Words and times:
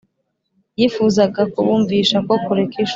yifuzaga 0.79 1.41
kubumvisha 1.53 2.17
ko 2.27 2.33
kureka 2.45 2.75
ishuri 2.81 2.89